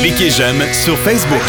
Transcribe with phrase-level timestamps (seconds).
[0.00, 1.42] Cliquez j'aime sur Facebook.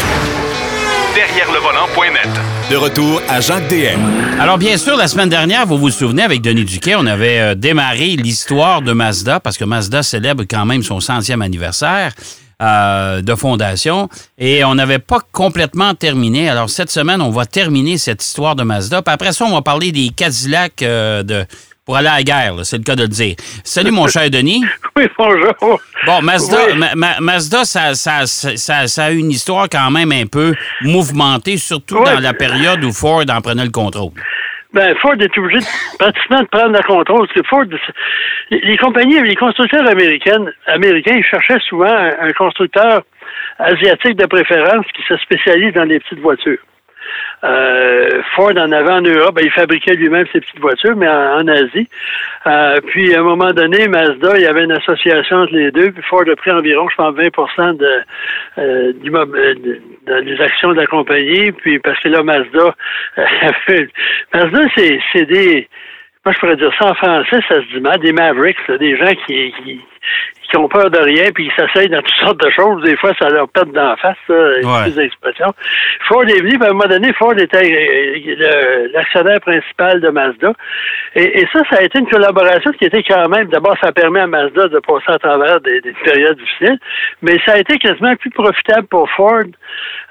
[1.14, 2.28] Derrière le volant.net.
[2.70, 4.00] De retour à Jacques DM.
[4.40, 7.54] Alors, bien sûr, la semaine dernière, vous vous souvenez, avec Denis Duquet, on avait euh,
[7.54, 12.12] démarré l'histoire de Mazda parce que Mazda célèbre quand même son centième anniversaire.
[12.60, 14.08] Euh, de fondation
[14.38, 16.48] et on n'avait pas complètement terminé.
[16.48, 19.02] Alors cette semaine, on va terminer cette histoire de Mazda.
[19.02, 21.44] Puis après ça, on va parler des Cadillacs euh, de
[21.92, 23.34] pour aller à la guerre, c'est le cas de le dire.
[23.64, 24.64] Salut mon cher Denis.
[24.96, 25.80] Oui, bonjour.
[26.06, 26.58] Bon, Mazda,
[27.20, 32.20] Mazda ça, ça, ça, ça, a une histoire quand même un peu mouvementée, surtout dans
[32.20, 34.12] la période où Ford en prenait le contrôle.
[34.72, 37.26] Ben, Ford est obligé de, pratiquement de prendre le contrôle.
[37.48, 37.64] Ford,
[38.50, 43.02] les compagnies, les constructeurs américains, américains, ils cherchaient souvent un constructeur
[43.58, 46.58] asiatique de préférence qui se spécialise dans les petites voitures.
[47.44, 51.46] Euh, Ford en avait en Europe, ben, il fabriquait lui-même ses petites voitures, mais en,
[51.48, 51.88] Asie.
[52.46, 55.90] Euh, puis à un moment donné, Mazda, il y avait une association entre les deux,
[55.90, 57.14] puis Ford a pris environ, je pense,
[57.56, 57.86] 20 de,
[58.58, 62.74] euh, du, des actions de la compagnie, puis parce que là, Mazda,
[64.34, 65.68] Mazda, c'est, des,
[66.24, 69.12] moi je pourrais dire ça en français, ça se dit mal, des Mavericks, des gens
[69.26, 69.80] qui, qui,
[70.52, 72.82] qui ont peur de rien, puis ils s'essayent dans toutes sortes de choses.
[72.82, 75.04] Des fois, ça leur pète dans la face, ça, ouais.
[75.04, 75.52] expressions.
[76.08, 80.52] Ford est venu, puis à un moment donné, Ford était euh, l'actionnaire principal de Mazda.
[81.14, 84.26] Et, ça, ça a été une collaboration qui était quand même, d'abord, ça permet à
[84.26, 86.78] Mazda de passer à travers des, périodes difficiles,
[87.22, 89.44] mais ça a été quasiment plus profitable pour Ford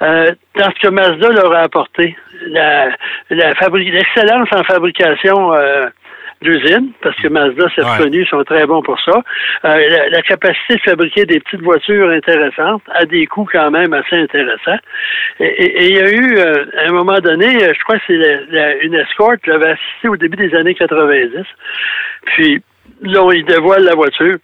[0.02, 2.16] euh, dans ce que Mazda leur a apporté.
[2.48, 2.90] La,
[3.30, 5.86] l'excellence en fabrication euh,
[6.42, 9.22] d'usine, parce que Mazda, c'est reconnu, sont très bons pour ça.
[9.66, 14.16] Euh, la, capacité de fabriquer des petites voitures intéressantes à des coûts quand même assez
[14.16, 14.80] intéressants.
[15.40, 18.86] Et, il y a eu, euh, à un moment donné, euh, je crois que c'est
[18.86, 21.44] une escorte, j'avais assisté au début des années 90.
[22.26, 22.62] Puis
[23.04, 24.38] là, ils dévoilent la voiture.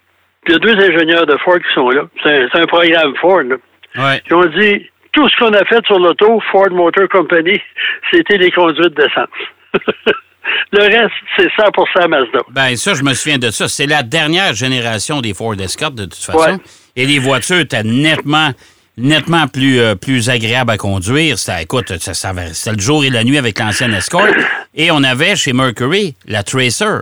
[0.44, 2.02] Puis il y a deux ingénieurs de Ford qui sont là.
[2.22, 3.42] C'est un, programme Ford.
[3.42, 3.56] Là.
[3.96, 4.20] Ouais.
[4.30, 7.60] Ils ont dit, tout ce qu'on a fait sur l'auto, Ford Motor Company,
[8.12, 9.28] c'était les conduites d'essence.
[10.72, 12.40] Le reste, c'est 100% Mazda.
[12.50, 13.68] Bien, ça, je me souviens de ça.
[13.68, 16.60] C'est la dernière génération des Ford Escort, de toute façon.
[16.96, 18.52] Et les voitures étaient nettement
[18.98, 21.38] nettement plus, euh, plus agréables à conduire.
[21.38, 24.26] C'était, écoute, ça, c'était le jour et la nuit avec l'ancienne Escort.
[24.74, 27.00] Et on avait chez Mercury la Tracer.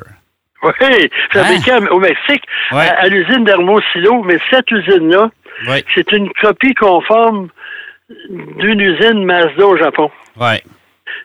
[0.63, 1.87] Oui, fabriquée hein?
[1.91, 4.23] au Mexique, à, l'usine d'Hermosillo.
[4.25, 5.31] Mais cette usine-là,
[5.95, 7.49] c'est une copie conforme
[8.29, 10.11] d'une usine Mazda au Japon.
[10.37, 10.57] Oui.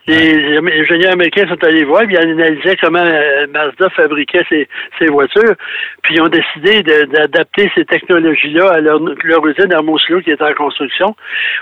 [0.08, 4.68] Les ingénieurs américains sont allés voir, puis ils analysaient comment euh, Mazda fabriquait ses,
[4.98, 5.56] ses voitures,
[6.02, 10.54] puis ils ont décidé d'adapter ces technologies-là à leur, leur usine Hermosillo qui est en
[10.54, 11.16] construction.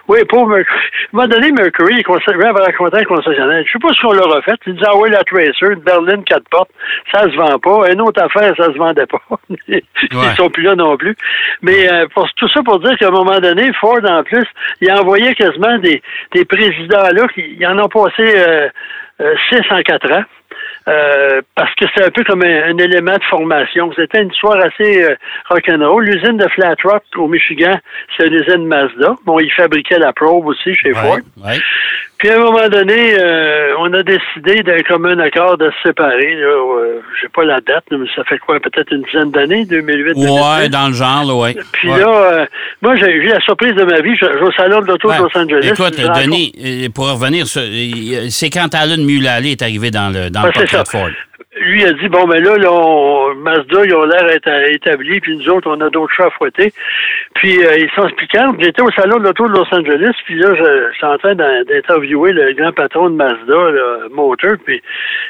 [0.08, 0.78] Oui, pour Mercury.
[0.78, 3.64] À un moment donné, Mercury, il avait raconté un concessionnaire.
[3.66, 4.56] Je sais pas ce qu'on leur a fait.
[4.68, 6.72] Ils disaient, ah oui, la Tracer, une berline quatre portes,
[7.14, 7.92] ça se vend pas.
[7.92, 9.22] Une autre affaire, ça se vendait pas.
[9.68, 11.16] ils sont plus là non plus.
[11.62, 14.46] Mais euh, pour, tout ça pour dire qu'à un moment donné, Ford, en plus,
[14.82, 16.02] il a envoyé quasiment des,
[16.34, 18.70] des présidents là, qui en ont passé euh,
[19.22, 20.24] euh, six en quatre ans.
[20.88, 23.92] Euh, parce que c'est un peu comme un, élément de formation.
[23.96, 25.16] C'était une histoire assez euh,
[25.50, 26.04] rock'n'roll.
[26.06, 27.78] L'usine de Flat Rock au Michigan,
[28.18, 29.16] c'est une usine Mazda.
[29.26, 31.20] Bon, ils fabriquaient la probe aussi chez Ford.
[32.20, 36.36] Puis à un moment donné, euh, on a décidé d'un commun accord de se séparer.
[36.36, 40.68] Euh, j'ai pas la date, mais ça fait quoi, peut-être une dizaine d'années, 2008 Ouais,
[40.68, 41.56] dans le genre, là, ouais.
[41.72, 42.46] Puis là,
[42.82, 44.16] moi, j'ai eu la surprise de ma vie.
[44.16, 45.70] Je, vais au salon de l'auto de Los Angeles.
[45.72, 50.52] Écoute, Denis, pour revenir, c'est quand Alan Mulally est arrivé dans le, dans le
[50.86, 51.10] Ford
[51.60, 54.26] lui a dit bon ben là, là Mazda ils ont l'air
[54.72, 56.74] établis puis nous autres on a d'autres chats à fouetter
[57.40, 60.54] puis euh, ils sont expliquants j'étais au salon de l'auto de Los Angeles puis là
[60.56, 64.82] je, suis en train d'interviewer le grand patron de Mazda le Motor puis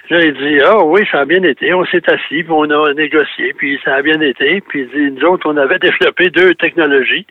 [0.10, 1.74] là il dit ah oui ça a bien été.
[1.74, 5.20] On s'est assis puis on a négocié puis ça a bien été puis il dit
[5.20, 7.26] nous autres on avait développé deux technologies.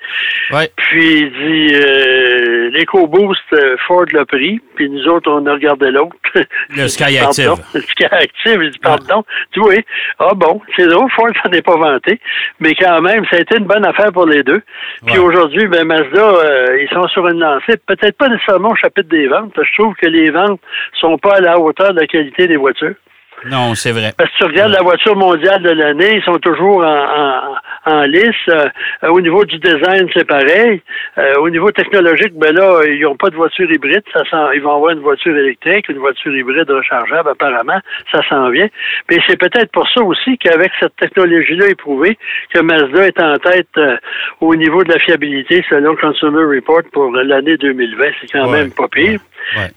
[0.52, 0.70] Ouais.
[0.76, 5.90] puis il dit euh, l'EcoBoost euh, Ford l'a pris puis nous autres on a regardé
[5.90, 6.16] l'autre.
[6.76, 7.54] Le Sky Active.
[7.74, 9.24] Le Sky Active pardon.
[9.52, 9.74] Tu vois,
[10.18, 12.20] ah bon, c'est drôle, Ford s'en est pas vanté,
[12.60, 14.62] mais quand même, ça a été une bonne affaire pour les deux.
[15.06, 19.08] Puis aujourd'hui, ben Mazda, euh, ils sont sur une lancée, peut-être pas nécessairement au chapitre
[19.08, 20.60] des ventes, parce que je trouve que les ventes
[21.00, 22.94] sont pas à la hauteur de la qualité des voitures.
[23.46, 24.12] Non, c'est vrai.
[24.16, 27.54] Parce que tu regardes la voiture mondiale de l'année, ils sont toujours en,
[27.86, 28.34] en, lice.
[28.48, 28.68] Euh,
[29.08, 30.82] au niveau du design, c'est pareil.
[31.18, 34.02] Euh, au niveau technologique, ben là, ils n'ont pas de voiture hybride.
[34.12, 37.78] Ça sent, ils vont avoir une voiture électrique, une voiture hybride rechargeable, apparemment.
[38.12, 38.68] Ça s'en vient.
[39.10, 42.18] Mais c'est peut-être pour ça aussi qu'avec cette technologie-là éprouvée,
[42.52, 43.96] que Mazda est en tête euh,
[44.40, 48.04] au niveau de la fiabilité, selon Consumer Report pour l'année 2020.
[48.20, 49.20] C'est quand même pas pire.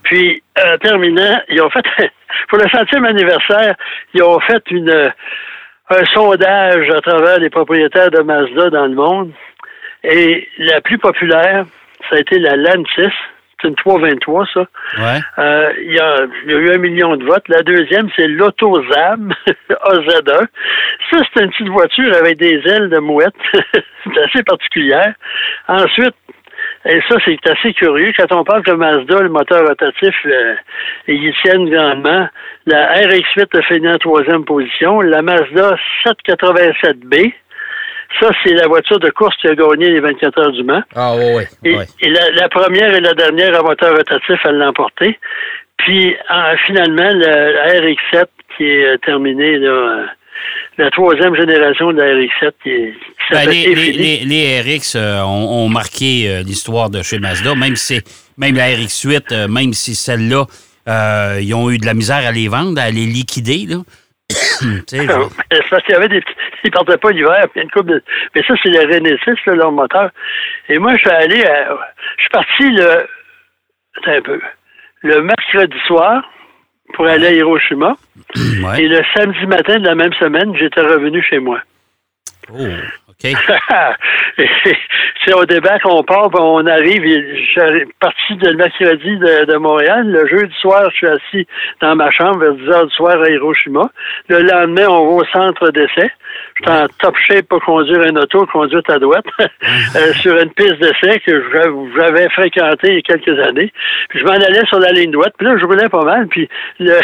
[0.02, 1.84] Puis, en terminant, ils ont fait
[2.48, 3.74] pour le centième anniversaire,
[4.14, 5.12] ils ont fait une,
[5.90, 9.32] un sondage à travers les propriétaires de Mazda dans le monde.
[10.04, 11.64] Et la plus populaire,
[12.10, 13.12] ça a été la Lantis.
[13.60, 14.60] C'est une 323, ça.
[14.98, 15.20] Ouais.
[15.38, 17.46] Euh, il, y y a eu un million de votes.
[17.46, 19.32] La deuxième, c'est l'AutoZam
[19.70, 20.46] AZ1.
[21.10, 23.34] Ça, c'est une petite voiture avec des ailes de mouette.
[23.52, 25.14] c'est assez particulière.
[25.68, 26.14] Ensuite,
[26.84, 28.12] et ça, c'est assez curieux.
[28.18, 30.54] Quand on parle que Mazda, le moteur rotatif, euh,
[31.06, 32.28] ils y tiennent grandement.
[32.66, 35.00] La RX-8 a fini en troisième position.
[35.00, 37.32] La Mazda 787B,
[38.20, 40.82] ça, c'est la voiture de course qui a gagné les 24 heures du Mans.
[40.94, 41.42] Ah oui, oui.
[41.64, 41.84] Et, ouais.
[42.00, 45.18] et la, la première et la dernière à moteur rotatif, elle l'a emporté.
[45.78, 48.24] Puis, en- finalement, la, la RX-7
[48.56, 50.04] qui est terminée, là,
[50.78, 53.98] la troisième génération de la RX-7 qui, est- qui Ben, les, les, Infiniti.
[54.26, 58.00] les- les RX euh, ont, ont marqué euh, l'histoire de chez Mazda, même si
[58.38, 60.46] même la RX-8, euh, même si celle-là,
[61.40, 63.66] ils ont eu de la misère à les vendre, à les liquider.
[63.68, 63.76] Là.
[64.62, 64.74] Ah,
[65.50, 66.34] C'est parce qu'il y avait des petits-
[66.64, 68.02] Ils partaient pas l'hiver, puis une couple de...
[68.34, 70.10] Mais ça, c'est le Renessis, là, leur moteur.
[70.68, 71.76] Et moi, je suis allé à...
[72.16, 73.06] Je suis parti le...
[73.98, 74.40] Attends un peu.
[75.02, 76.22] Le mercredi soir
[76.94, 77.96] pour aller à Hiroshima.
[78.36, 78.82] ouais.
[78.82, 81.60] Et le samedi matin de la même semaine, j'étais revenu chez moi.
[82.52, 82.66] Oh,
[83.08, 83.24] OK.
[83.24, 83.34] Et
[85.24, 87.02] c'est au débat qu'on part, on arrive.
[87.04, 90.06] Je suis parti de le mercredi de, de Montréal.
[90.06, 91.46] Le jeudi soir, je suis assis
[91.80, 93.90] dans ma chambre vers 10 heures du soir à Hiroshima.
[94.28, 96.10] Le lendemain, on va au centre d'essai.
[96.66, 101.18] En top shape pour conduire un auto, conduite à droite, euh, sur une piste d'essai
[101.20, 103.72] que j'avais- j'avais fréquentée il y a quelques années.
[104.10, 105.34] Puis je m'en allais sur la ligne droite.
[105.36, 106.28] Puis là, je roulais pas mal.
[106.28, 106.48] Puis
[106.78, 106.98] le,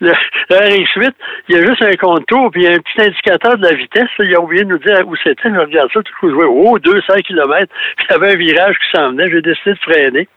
[0.00, 0.12] le,
[0.50, 1.10] le RX-8,
[1.48, 3.74] il y a juste un contour, puis il y a un petit indicateur de la
[3.74, 4.08] vitesse.
[4.18, 5.48] Il a oublié de nous dire où c'était.
[5.52, 7.66] Je regarde ça, tout coup, je vois, oh, 200 km.
[7.96, 9.30] Puis il y avait un virage qui s'en venait.
[9.30, 10.28] J'ai décidé de freiner.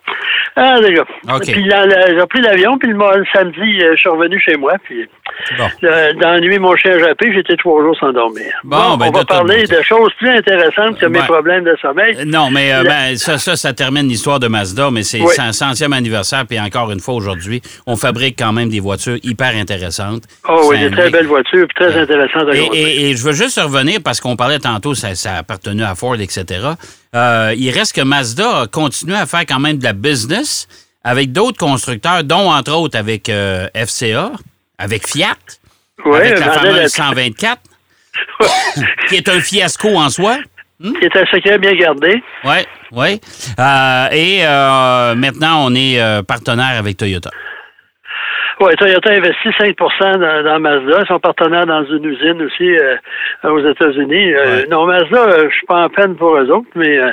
[0.56, 1.06] Ah, les gars.
[1.34, 1.42] OK.
[1.44, 4.74] Puis j'ai pris l'avion, puis le, le samedi, euh, je suis revenu chez moi.
[4.84, 5.08] Puis
[5.58, 5.66] Bon.
[5.82, 8.46] le- dans la nuit, mon chien jappé, j'étais trois jours sans dormir.
[8.64, 9.78] Bon, ben, on va parler bon.
[9.78, 11.26] de choses plus intéressantes que mes Ouais.
[11.26, 12.16] problèmes de sommeil.
[12.20, 15.20] Euh, Non, mais euh, Le- ben, ça, ça, ça termine l'histoire de Mazda, mais c'est
[15.22, 15.34] Oui.
[15.36, 19.56] son centième anniversaire, puis encore une fois aujourd'hui, on fabrique quand même des voitures hyper
[19.56, 20.24] intéressantes.
[20.48, 23.60] Oh oui, des très belles voitures, très intéressantes à Et, et- et je veux juste
[23.60, 26.46] revenir parce qu'on parlait tantôt, ça, ça appartenait à Ford, etc.
[27.16, 30.68] Euh, il reste que Mazda a continué à faire quand même de la business
[31.04, 34.32] avec d'autres constructeurs, dont entre autres avec euh, FCA,
[34.78, 35.36] avec Fiat,
[36.06, 37.62] Oui, avec la vendait fameuse 124,
[39.10, 40.38] qui est un fiasco en soi.
[40.82, 42.22] qui est un secret bien gardé.
[42.44, 42.58] Oui,
[42.92, 43.22] oui.
[43.60, 47.30] Euh, et euh, maintenant, on est euh, partenaire avec Toyota.
[48.62, 51.00] Oui, Toyota investit 5 dans, dans Mazda.
[51.02, 52.96] Ils sont partenaires dans une usine aussi euh,
[53.44, 54.34] aux États-Unis.
[54.34, 54.68] Euh, Ouais.
[54.68, 57.12] Non, Mazda, euh, je suis pas en peine pour eux autres, mais euh,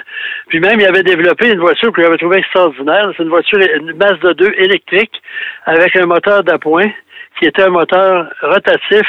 [0.49, 3.11] puis même, ils avaient développé une voiture que j'avais trouvée extraordinaire.
[3.17, 5.21] C'est une voiture, une Mazda 2 électrique
[5.67, 6.91] avec un moteur d'appoint
[7.39, 9.07] qui était un moteur rotatif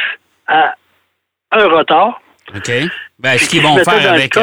[0.47, 0.73] à
[1.51, 2.19] un rotor.
[2.55, 2.71] OK.
[3.19, 4.33] Ben, ce qu'ils qui vont faire avec.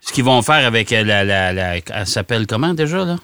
[0.00, 1.24] ce qu'ils vont faire avec la.
[1.24, 3.16] la, la elle s'appelle comment déjà, là?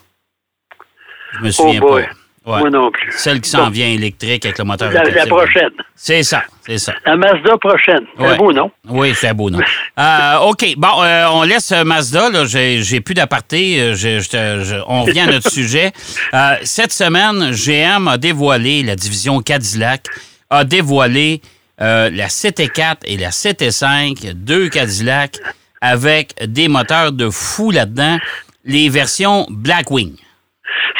[1.33, 2.03] Je me souviens Oh pas.
[2.47, 2.59] Ouais.
[2.59, 3.11] Moi non plus.
[3.17, 5.71] Celle qui s'en vient électrique avec le moteur La, la prochaine.
[5.95, 6.93] C'est ça, c'est ça.
[7.07, 8.05] La Mazda prochaine.
[8.19, 8.37] C'est Ouais.
[8.37, 8.71] beau nom.
[8.87, 9.61] Oui, c'est un beau nom.
[9.99, 10.75] Euh, OK.
[10.77, 12.29] Bon, euh, on laisse euh, Mazda.
[12.31, 12.45] Là.
[12.47, 13.81] J'ai, j'ai plus d'aparté.
[13.81, 15.93] Euh, on revient à notre sujet.
[16.35, 20.07] Euh, cette semaine, GM a dévoilé, la division Cadillac
[20.51, 21.41] a dévoilé
[21.81, 25.39] euh, la CT4 et la CT5, deux Cadillac
[25.81, 28.19] avec des moteurs de fou là-dedans,
[28.65, 30.17] les versions Blackwing.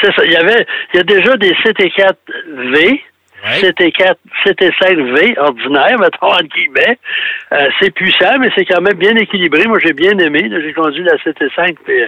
[0.01, 0.25] C'est ça.
[0.25, 3.01] Il y avait, il y a déjà des CT4V,
[3.43, 3.59] Ouais.
[3.61, 6.97] CT4, CT5V ordinaire, mettons entre guillemets.
[7.51, 9.65] Euh, c'est puissant, mais c'est quand même bien équilibré.
[9.67, 10.49] Moi, j'ai bien aimé.
[10.49, 12.01] J'ai conduit la CT5, puis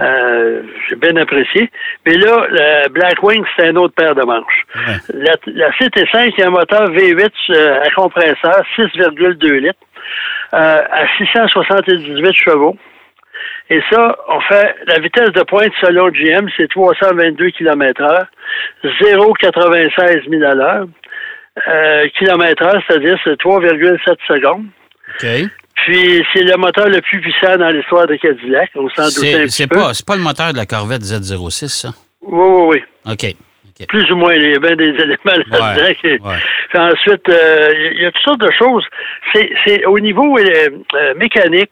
[0.00, 1.68] euh, j'ai bien apprécié.
[2.06, 4.64] Mais là, la Blackwing, c'est un autre paire de manches.
[4.74, 4.96] Ouais.
[5.12, 9.74] La, la CT5, il y a un moteur V8 euh, à compresseur, 6,2 litres,
[10.54, 12.78] euh, à 678 chevaux.
[13.72, 18.26] Et ça, on fait la vitesse de pointe selon GM, c'est 322 km heure,
[18.84, 20.86] 0,96 000 à l'heure.
[21.68, 24.66] Euh, kilomètre heure, c'est-à-dire c'est 3,7 secondes.
[25.08, 25.26] OK.
[25.74, 28.70] Puis c'est le moteur le plus puissant dans l'histoire de Cadillac.
[28.74, 31.68] On s'en doutait un C'est, petit pas, c'est pas le moteur de la Corvette Z06,
[31.68, 31.88] ça?
[32.22, 33.12] Oui, oui, oui.
[33.12, 33.34] OK.
[33.88, 35.82] Plus ou moins, il y a bien des éléments là-dedans.
[35.82, 36.36] Ouais, qui- ouais.
[36.68, 38.84] Puis ensuite, euh, il y a toutes sortes de choses.
[39.32, 41.70] C'est, c'est au niveau euh, euh, mécanique,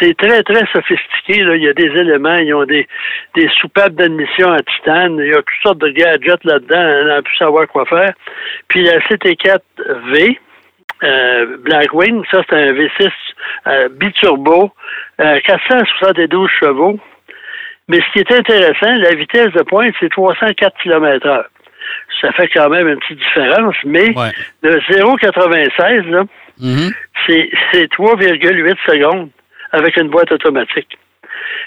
[0.00, 1.42] c'est très, très sophistiqué.
[1.42, 1.56] Là.
[1.56, 2.86] Il y a des éléments, ils ont des,
[3.34, 5.18] des soupapes d'admission en titane.
[5.18, 7.06] Il y a toutes sortes de gadgets là-dedans.
[7.06, 8.12] On a pu savoir quoi faire.
[8.68, 10.38] Puis la CT4V,
[11.04, 13.10] euh, Blackwing, ça c'est un V6
[13.66, 14.70] euh, biturbo,
[15.20, 16.98] euh, 472 chevaux.
[17.88, 21.44] Mais ce qui est intéressant, la vitesse de pointe, c'est 304 km heure.
[22.20, 24.30] Ça fait quand même une petite différence, mais Ouais.
[24.62, 26.22] le 0,96, là,
[26.60, 26.92] Mhm.
[27.26, 29.30] c'est c'est 3,8 secondes
[29.72, 30.98] avec une boîte automatique.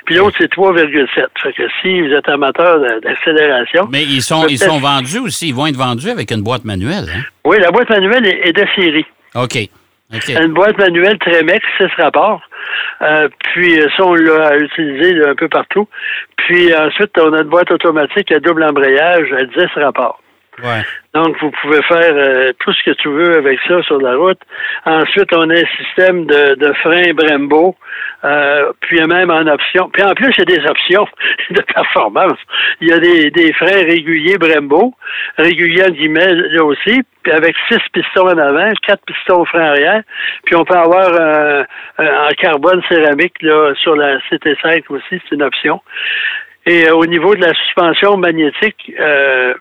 [0.06, 1.28] puis l'autre, c'est 3,7.
[1.42, 3.88] Fait que si vous êtes amateur d'accélération...
[3.92, 7.06] Mais ils sont, ils sont vendus aussi, ils vont être vendus avec une boîte manuelle.
[7.10, 7.22] Hein?
[7.44, 9.06] Oui, la boîte manuelle est, de série.
[9.36, 9.58] OK.
[10.30, 12.42] Une boîte manuelle Tremex, 6 rapports.
[13.02, 15.88] Euh, puis ça, on l'a utilisé un peu partout.
[16.38, 20.22] Puis ensuite, on a une boîte automatique à double embrayage à 10 rapports.
[21.14, 24.40] Donc, vous pouvez faire euh, tout ce que tu veux avec ça sur la route.
[24.86, 27.76] Ensuite, on a un système de, de frein Brembo,
[28.24, 29.90] euh, puis même en option.
[29.94, 31.08] Puis en plus, il y a des options
[31.52, 32.38] de performance.
[32.82, 34.94] Il y a des, des freins réguliers Brembo,
[35.38, 39.68] réguliers en guillemets là aussi, puis avec six pistons en avant, quatre pistons au frein
[39.72, 40.04] arrière.
[40.46, 41.64] Puis on peut avoir euh,
[42.00, 45.82] en carbone céramique là, sur la CT5 aussi, c'est une option.
[46.68, 49.54] Et au niveau de la suspension magnétique, euh,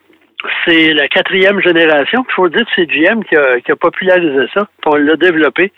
[0.64, 2.24] c'est la quatrième génération.
[2.28, 4.66] Il faut dire que c'est GM qui a, popularisé ça.
[4.86, 5.72] On l'a développé.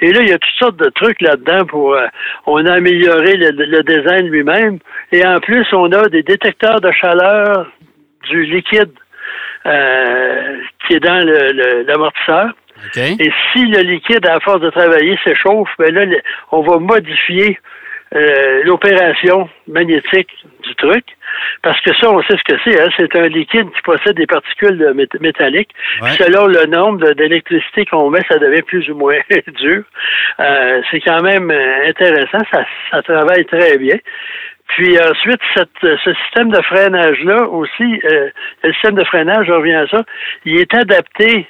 [0.00, 1.94] Et là, il y a toutes sortes de trucs là-dedans pour.
[1.94, 2.06] Euh,
[2.46, 4.78] on a amélioré le, design lui-même.
[5.12, 7.70] Et en plus, on a des détecteurs de chaleur
[8.28, 8.92] du liquide
[9.66, 11.24] euh, qui est dans
[11.86, 12.52] l'amortisseur.
[12.96, 16.06] Et si le liquide, à force de travailler, s'échauffe, ben là,
[16.50, 17.58] on va modifier
[18.14, 20.30] euh, l'opération magnétique
[20.62, 21.04] du truc.
[21.62, 22.80] Parce que ça, on sait ce que c'est.
[22.80, 22.88] Hein?
[22.96, 25.70] C'est un liquide qui possède des particules métalliques.
[26.18, 29.18] Selon le nombre d'électricité qu'on met, ça devient plus ou moins
[29.60, 29.82] dur.
[30.40, 32.38] Euh, c'est quand même euh, intéressant.
[32.52, 33.96] Ça, ça travaille très bien.
[34.76, 38.30] Puis ensuite, cette, ce système de freinage-là aussi, euh,
[38.62, 40.04] le système de freinage, je reviens à ça,
[40.44, 41.46] il est adapté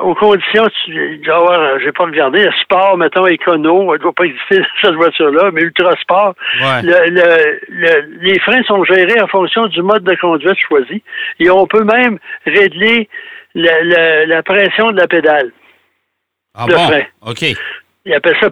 [0.00, 4.24] aux conditions, tu dois avoir, j'ai pas regardé, sport, mettons, écono, il ne doit pas
[4.24, 6.34] exister cette voiture-là, mais ultra sport.
[6.82, 11.02] les freins sont gérés en fonction du mode de conduite choisi.
[11.40, 13.08] Et on peut même régler
[13.54, 15.50] la, pression de la pédale.
[16.54, 17.30] Ah bon?
[17.30, 17.44] OK.
[18.06, 18.48] Il appelle ça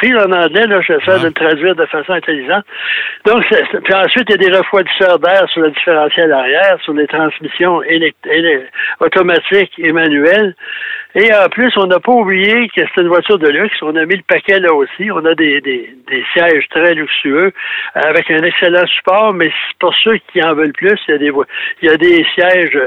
[0.00, 2.64] feel en anglais, là, je vais de le traduire de façon intelligente.
[3.24, 3.42] Donc,
[3.82, 7.80] puis ensuite, il y a des refroidisseurs d'air sur le différentiel arrière, sur les transmissions
[9.00, 10.54] automatiques et manuelles.
[11.14, 13.76] Et en plus, on n'a pas oublié que c'est une voiture de luxe.
[13.80, 15.10] On a mis le paquet là aussi.
[15.10, 17.52] On a des, des, des sièges très luxueux
[17.94, 19.50] avec un excellent support, mais
[19.80, 21.32] pour ceux qui en veulent plus, il y a des,
[21.80, 22.78] il y a des sièges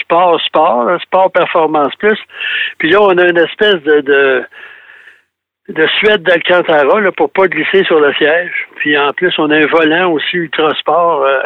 [0.00, 2.18] sport, sport, sport performance plus.
[2.78, 4.44] Puis là, on a une espèce de, de
[5.68, 8.52] de Suède d'Alcantara là, pour pas glisser sur le siège.
[8.76, 11.22] Puis en plus, on a un volant aussi ultra sport.
[11.22, 11.38] Euh,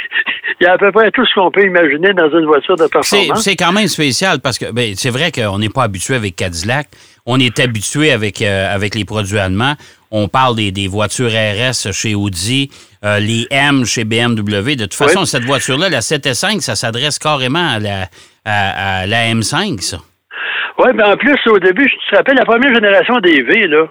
[0.60, 2.86] il y a à peu près tout ce qu'on peut imaginer dans une voiture de
[2.86, 3.42] performance.
[3.42, 6.86] C'est quand même spécial parce que ben, c'est vrai qu'on n'est pas habitué avec Cadillac.
[7.26, 9.74] On est habitué avec, euh, avec les produits allemands.
[10.12, 12.70] On parle des, des voitures RS chez Audi,
[13.04, 14.76] euh, les M chez BMW.
[14.76, 18.06] De toute façon, cette voiture-là, la 7S5, ça s'adresse carrément à la,
[18.44, 19.98] à la M5, ça.
[20.78, 23.86] Oui, mais en plus, au début, je te rappelle, la première génération des V, là,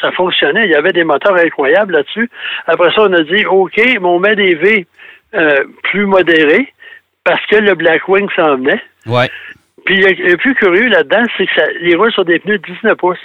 [0.00, 0.64] ça, fonctionnait.
[0.64, 2.30] Il y avait des moteurs incroyables là-dessus.
[2.66, 4.86] Après ça, on a dit, OK, mais on met des V
[5.34, 6.72] euh, plus modérés
[7.24, 8.82] parce que le Blackwing s'en venait.
[9.06, 9.28] Ouais.
[9.84, 12.96] Puis le, plus curieux là-dedans, c'est que ça, les roues sur des pneus de 19
[12.96, 13.18] pouces.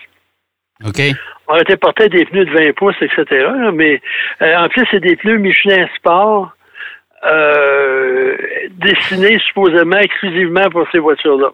[0.85, 1.01] OK.
[1.47, 3.47] On était porté des pneus de 20 pouces, etc.
[3.73, 4.01] mais
[4.41, 6.51] euh, en plus, c'est des pneus Michelin Sport
[7.25, 8.37] euh,
[8.71, 11.51] dessinés supposément exclusivement pour ces voitures-là.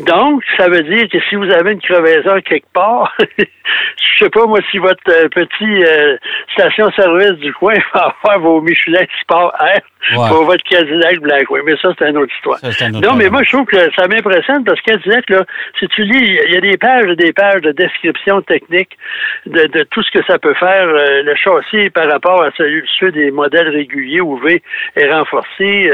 [0.00, 4.46] Donc, ça veut dire que si vous avez une crevaison quelque part, je sais pas
[4.46, 6.16] moi si votre euh, petit euh,
[6.52, 9.52] station-service du coin va avoir vos Michelin Sport
[10.14, 11.62] Pour votre Cadillac Blackwing.
[11.66, 12.58] Mais ça, c'est une autre histoire.
[12.92, 15.44] non, mais moi, je trouve que ça m'impressionne parce que Cadillac, là,
[15.78, 18.90] si tu lis, il y a des pages et des pages de description technique
[19.46, 22.82] de, de tout ce que ça peut faire, euh, le châssis par rapport à celui,
[22.98, 24.62] ceux des modèles réguliers où V
[24.96, 25.90] est renforcé.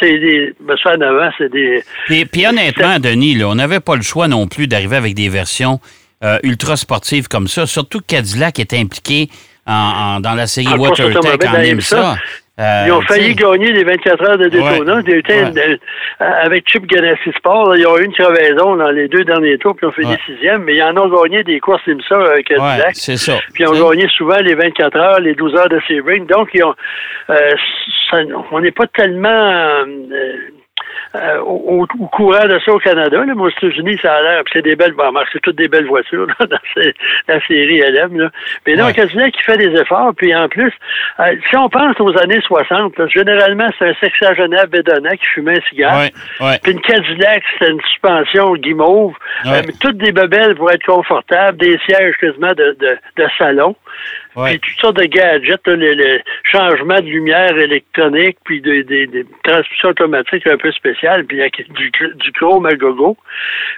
[0.00, 1.82] c'est des, ben, ça en avant, c'est des...
[2.06, 5.80] Puis, puis honnêtement, Denis, on n'avait pas le choix non plus d'arriver avec des versions
[6.22, 7.66] euh, ultra sportives comme ça.
[7.66, 9.30] Surtout que Cadillac est impliqué
[9.66, 12.16] dans la série WaterTech en IMSA.
[12.60, 15.00] Euh, ils ont failli gagner les 24 heures de Daytona.
[15.00, 15.76] Euh,
[16.18, 19.86] avec Chip Ganassi Sport, ils ont eu une crevaison dans les deux derniers tours, puis
[19.86, 22.90] ils ont fait des sixièmes, mais ils en ont gagné des courses IMSA avec Cadillac.
[22.92, 23.38] c'est ça.
[23.54, 26.26] Puis ils ont gagné souvent les 24 heures, les 12 heures de Sebring.
[26.26, 26.74] Donc, ils ont,
[28.52, 29.84] on n'est pas tellement euh,
[31.44, 33.24] au, courant de ça au Canada.
[33.24, 35.86] Là, mais aux États-Unis, ça a l'air, c'est des belles, bon, c'est toutes des belles
[35.86, 36.58] voitures là, dans
[37.28, 38.18] la série LM.
[38.18, 38.30] Là.
[38.66, 40.72] Mais là, un Cadillac qui fait des efforts, puis en plus,
[41.18, 45.68] euh, si on pense aux années 60, généralement, c'est un sexagénaire bédonnant qui fumait un
[45.68, 46.04] cigare.
[46.62, 49.14] Puis une Cadillac, c'est une suspension guimauve,
[49.46, 53.74] euh, toutes des bebelles pour être confortables, des sièges quasiment de, de, de salon.
[54.44, 59.08] Puis toutes sortes de gadgets, les, changements de lumière électronique, puis des, des,
[59.44, 63.16] transmissions automatiques un peu spéciales, puis y du, du chrome à gogo.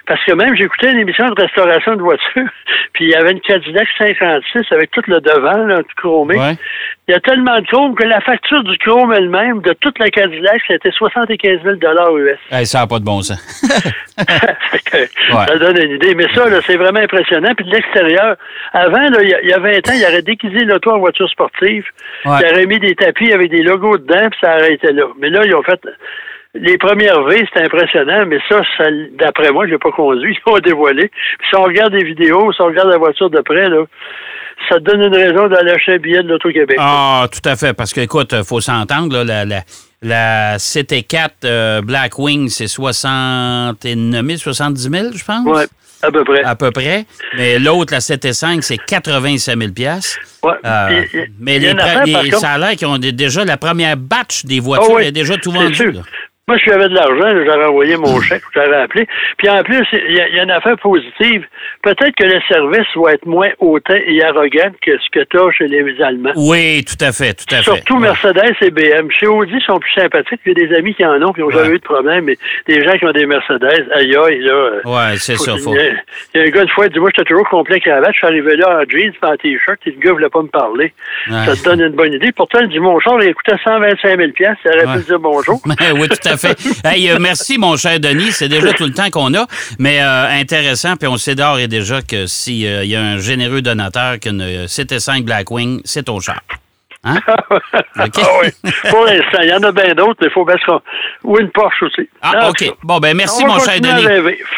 [0.07, 2.49] Parce que même, j'écoutais une émission de restauration de voitures,
[2.93, 6.37] puis il y avait une Cadillac 56 avec tout le devant, là, chromé.
[7.07, 10.09] Il y a tellement de chrome que la facture du chrome elle-même, de toute la
[10.09, 11.75] Cadillac, c'était 75 000
[12.17, 12.39] US.
[12.65, 13.39] ça n'a pas de bon sens.
[14.93, 16.15] Ça donne une idée.
[16.15, 17.53] Mais ça, c'est vraiment impressionnant.
[17.55, 18.35] Puis de l'extérieur,
[18.73, 21.85] avant, il y, a 20 ans, il aurait déguisé l'auto en voiture sportive.
[22.25, 25.05] Il aurait mis des tapis avec des logos dedans, puis ça aurait été là.
[25.19, 25.79] Mais là, ils ont fait
[26.55, 28.61] les premières V, c'était impressionnant, mais ça,
[29.17, 31.07] d'après moi, je l'ai pas conduit, ils l'ont dévoilé.
[31.09, 33.83] Puis si on regarde des vidéos, si on regarde la voiture de près, là,
[34.69, 36.77] ça donne une raison d'aller acheter un billet de l'Auto-Québec.
[36.79, 39.61] Ah, tout à fait, parce que, écoute, il faut s'entendre, la, la,
[40.01, 43.75] la CT4 euh, Blackwing, c'est 69
[44.25, 45.45] 000, 70 000, je pense?
[45.45, 45.63] Oui,
[46.03, 46.43] à peu près.
[46.43, 47.05] À peu près.
[47.37, 49.71] Mais l'autre, la CT5, c'est 85 000
[50.43, 50.51] Oui.
[50.65, 51.03] Euh,
[51.39, 51.73] mais les,
[52.05, 55.37] les, ça a l'air qu'ils ont déjà la première batch des voitures, oh, est déjà
[55.37, 55.93] tout vendu.
[56.49, 59.07] Moi, si j'avais de l'argent, j'aurais envoyé mon chèque, j'aurais appelé.
[59.37, 61.45] Puis en plus, il y, a une affaire positive.
[61.81, 65.51] Peut-être que le service va être moins hautain et arrogant que ce que tu as
[65.51, 66.33] chez les Allemands.
[66.35, 67.63] Oui, tout à fait, tout à fait.
[67.63, 69.09] Surtout Mercedes et BM.
[69.09, 70.41] Chez Audi, ils sont plus sympathiques.
[70.45, 72.97] J'ai des amis qui en ont, qui n'ont jamais eu de problème, mais des gens
[72.97, 74.51] qui ont des Mercedes, aïe aïe, là.
[74.51, 75.73] Euh, oui, c'est ça, faut.
[75.73, 78.11] Il y, a un gars, une fois, il dit Moi, j'étais toujours complet cravate.
[78.11, 80.49] Je suis arrivé là en jeans, en t-shirt, et le gars ne voulait pas me
[80.49, 80.93] parler.
[81.29, 82.33] Ça te donne une bonne idée.
[82.33, 84.31] Pourtant, il dit Mon char, il coûtait 125 000
[84.61, 85.61] ça aurait pu dire bonjour.
[85.95, 86.32] oui, tout à
[87.09, 88.31] euh, merci, mon cher Denis.
[88.31, 89.47] C'est déjà tout le temps qu'on a,
[89.79, 90.95] mais euh, intéressant.
[90.95, 94.65] Puis on sait d'or et déjà que s'il euh, y a un généreux donateur qu'une
[94.65, 96.41] CT5 Blackwing, c'est ton char.
[97.03, 97.19] Hein?
[97.95, 98.05] Ah
[98.41, 98.71] oui.
[98.89, 100.81] Pour l'instant, il y en a bien d'autres, mais il faut mettre
[101.23, 102.09] ou une Porsche aussi.
[102.21, 102.73] Ah, OK.
[102.83, 104.05] Bon, ben merci, mon cher Denis.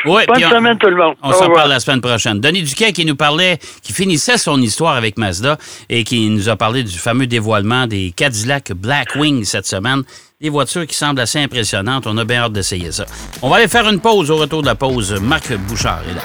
[0.05, 1.15] Bonne semaine, tout le monde.
[1.21, 2.39] On s'en parle la semaine prochaine.
[2.39, 5.57] Denis Duquet qui nous parlait, qui finissait son histoire avec Mazda
[5.89, 10.03] et qui nous a parlé du fameux dévoilement des Cadillac Blackwing cette semaine.
[10.41, 12.07] Des voitures qui semblent assez impressionnantes.
[12.07, 13.05] On a bien hâte d'essayer ça.
[13.41, 14.29] On va aller faire une pause.
[14.31, 16.21] Au retour de la pause, Marc Bouchard est là.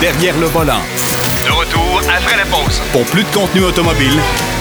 [0.00, 0.80] Derrière le volant.
[1.46, 2.80] De retour après la pause.
[2.92, 4.18] Pour plus de contenu automobile,